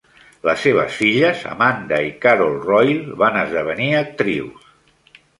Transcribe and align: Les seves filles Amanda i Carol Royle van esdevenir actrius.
Les 0.49 0.61
seves 0.67 0.93
filles 1.01 1.41
Amanda 1.49 1.99
i 2.05 2.07
Carol 2.23 2.57
Royle 2.63 3.17
van 3.19 3.37
esdevenir 3.41 3.91
actrius. 3.99 4.73